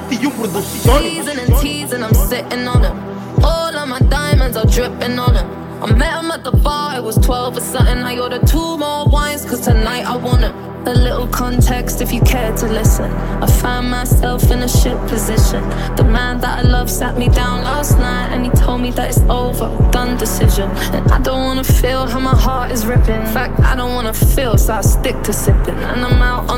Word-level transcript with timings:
teasing 0.00 1.38
and 1.38 1.54
teasing, 1.60 2.02
I'm 2.02 2.14
sitting 2.14 2.66
on 2.66 2.82
them. 2.82 3.44
All 3.44 3.76
of 3.76 3.88
my 3.88 4.00
diamonds 4.00 4.56
are 4.56 4.66
dripping 4.66 5.18
on 5.18 5.34
them. 5.34 5.82
I 5.82 5.92
met 5.92 6.18
him 6.18 6.30
at 6.30 6.44
the 6.44 6.52
bar, 6.52 6.96
it 6.96 7.02
was 7.02 7.16
12 7.18 7.58
or 7.58 7.60
something. 7.60 7.98
I 7.98 8.18
ordered 8.18 8.46
two 8.46 8.78
more 8.78 9.06
wines, 9.06 9.44
cause 9.44 9.60
tonight 9.60 10.04
I 10.04 10.16
want 10.16 10.44
it. 10.44 10.54
A 10.86 10.92
little 10.92 11.26
context 11.28 12.02
if 12.02 12.12
you 12.12 12.20
care 12.20 12.54
to 12.56 12.66
listen. 12.66 13.10
I 13.42 13.46
found 13.46 13.90
myself 13.90 14.50
in 14.50 14.62
a 14.62 14.68
shit 14.68 14.98
position. 15.08 15.62
The 15.96 16.04
man 16.04 16.40
that 16.40 16.58
I 16.58 16.62
love 16.62 16.90
sat 16.90 17.16
me 17.16 17.28
down 17.28 17.64
last 17.64 17.98
night 17.98 18.28
and 18.32 18.44
he 18.44 18.50
told 18.50 18.82
me 18.82 18.90
that 18.90 19.08
it's 19.08 19.20
over, 19.30 19.68
done 19.90 20.18
decision. 20.18 20.70
And 20.92 21.10
I 21.10 21.18
don't 21.20 21.42
wanna 21.42 21.64
feel 21.64 22.06
how 22.06 22.20
my 22.20 22.36
heart 22.36 22.70
is 22.70 22.84
ripping. 22.84 23.20
In 23.20 23.26
fact, 23.26 23.60
I 23.60 23.74
don't 23.74 23.94
wanna 23.94 24.12
feel, 24.12 24.58
so 24.58 24.74
I 24.74 24.82
stick 24.82 25.22
to 25.22 25.32
sipping. 25.32 25.78
And 25.90 26.04
I'm 26.04 26.20
out 26.20 26.50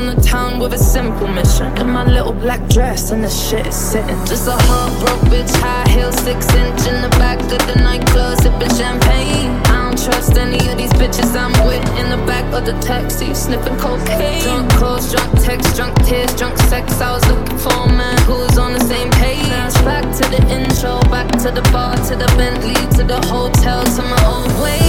mission. 1.25 1.75
In 1.77 1.89
my 1.89 2.05
little 2.05 2.33
black 2.33 2.61
dress 2.69 3.11
and 3.11 3.23
the 3.23 3.29
shit 3.29 3.65
is 3.65 3.75
sitting. 3.75 4.19
Just 4.25 4.47
a 4.47 4.51
heartbroken 4.51 5.29
bitch, 5.29 5.53
high 5.57 5.89
heels, 5.89 6.15
six 6.21 6.45
inch 6.53 6.85
in 6.85 7.01
the 7.01 7.09
back 7.17 7.39
of 7.39 7.61
the 7.65 7.79
nightclub, 7.81 8.37
sipping 8.37 8.75
champagne. 8.75 9.49
I 9.65 9.89
don't 9.89 9.97
trust 9.97 10.37
any 10.37 10.59
of 10.69 10.77
these 10.77 10.93
bitches 10.93 11.33
I'm 11.33 11.53
with 11.65 11.81
in 11.97 12.09
the 12.11 12.21
back 12.27 12.45
of 12.53 12.65
the 12.65 12.73
taxi, 12.85 13.33
sniffing 13.33 13.77
cocaine. 13.77 14.43
Drunk 14.43 14.69
calls, 14.73 15.11
drunk 15.11 15.31
texts, 15.41 15.75
drunk 15.75 15.95
tears, 16.05 16.35
drunk 16.35 16.57
sex. 16.69 17.01
I 17.01 17.11
was 17.13 17.25
looking 17.27 17.57
for 17.57 17.73
a 17.73 17.87
man 17.87 18.17
who's 18.27 18.57
on 18.57 18.73
the 18.73 18.81
same 18.81 19.09
page. 19.11 19.47
Back 19.87 20.03
to 20.03 20.23
the 20.29 20.41
intro, 20.51 20.99
back 21.09 21.31
to 21.43 21.49
the 21.49 21.63
bar, 21.71 21.95
to 21.95 22.15
the 22.15 22.27
Bentley, 22.37 22.75
to 22.97 23.03
the 23.03 23.19
hotel, 23.27 23.83
to 23.83 24.01
my 24.03 24.21
own 24.25 24.61
way. 24.61 24.86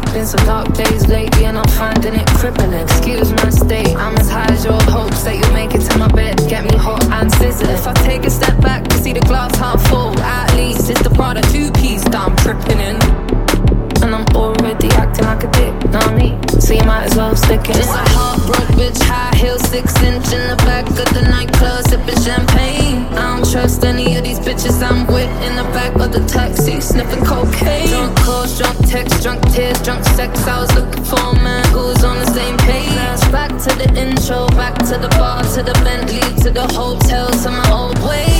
Cake. 0.00 0.12
Been 0.14 0.26
some 0.26 0.44
dark 0.46 0.72
days 0.74 1.06
lately, 1.08 1.44
and 1.44 1.58
I'm 1.58 1.68
finding 1.68 2.14
it 2.14 2.26
crippling. 2.28 2.72
Excuse 2.72 3.32
my 3.32 3.50
state, 3.50 3.96
I'm 3.96 4.16
as 4.16 4.28
high 4.28 4.52
as 4.52 4.64
your 4.64 4.80
hopes 4.82 5.22
that 5.24 5.36
you'll 5.36 5.52
make 5.52 5.74
it 5.74 5.80
to 5.90 5.98
my 5.98 6.08
bed. 6.08 6.38
Get 6.48 6.64
me 6.64 6.76
hot 6.76 7.04
and 7.04 7.30
sizzling. 7.32 7.70
If 7.70 7.86
I 7.86 7.92
take 7.94 8.24
a 8.24 8.30
step 8.30 8.60
back 8.60 8.84
to 8.88 8.96
see 8.98 9.12
the 9.12 9.20
glass 9.20 9.56
half 9.56 9.86
full, 9.88 10.18
at 10.20 10.54
least 10.56 10.90
it's 10.90 11.02
the 11.02 11.10
Prada 11.10 11.42
two 11.52 11.70
piece 11.72 12.04
that 12.04 12.16
I'm 12.16 12.36
tripping 12.36 12.80
in. 12.80 12.96
And 14.02 14.14
I'm 14.14 14.26
already 14.34 14.88
acting 14.96 15.26
like 15.26 15.44
a 15.44 15.50
dick, 15.52 15.74
know 15.90 16.10
me? 16.16 16.38
So 16.58 16.72
you 16.72 16.84
might 16.84 17.04
as 17.04 17.16
well 17.16 17.36
stick 17.36 17.60
it. 17.68 17.76
Just 17.76 17.90
a 17.90 18.04
heartbroken 18.16 18.76
bitch, 18.76 19.02
high 19.02 19.36
heels, 19.36 19.60
six 19.68 19.94
inch 20.02 20.32
in 20.32 20.48
the 20.48 20.56
back 20.64 20.88
of 20.88 20.96
the 21.12 21.22
nightclub, 21.28 21.84
sipping 21.84 22.16
champagne. 22.22 23.04
I 23.12 23.36
don't 23.36 23.50
trust 23.50 23.84
any 23.84 24.16
of 24.16 24.24
these 24.24 24.40
bitches 24.40 24.80
I'm 24.82 25.06
with 25.06 25.28
in 25.44 25.56
the 25.56 25.64
back 25.76 25.94
of 25.96 26.12
the 26.12 26.24
taxi, 26.26 26.80
sniffing 26.80 27.24
cocaine. 27.24 27.88
Drunk 27.88 28.16
calls, 28.20 28.56
drunk 28.56 28.69
drunk 29.84 30.04
sex. 30.04 30.46
I 30.46 30.60
was 30.60 30.74
looking 30.74 31.04
for 31.04 31.20
a 31.20 31.34
man 31.34 31.64
who 31.72 31.82
was 31.92 32.02
on 32.04 32.18
the 32.18 32.26
same 32.26 32.56
page. 32.58 33.20
Back 33.30 33.50
to 33.50 33.70
the 33.76 33.88
intro, 33.94 34.48
back 34.48 34.78
to 34.78 34.96
the 34.98 35.08
bar, 35.18 35.42
to 35.42 35.62
the 35.62 35.74
Bentley, 35.84 36.20
to 36.42 36.50
the 36.50 36.66
hotel, 36.72 37.28
to 37.30 37.50
my 37.50 37.70
old 37.70 37.98
way. 38.08 38.39